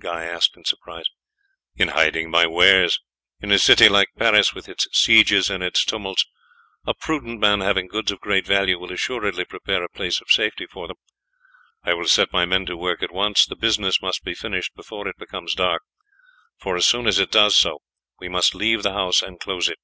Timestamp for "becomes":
15.18-15.54